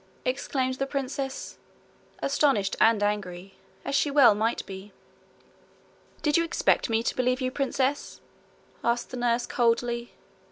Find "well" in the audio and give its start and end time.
4.09-4.33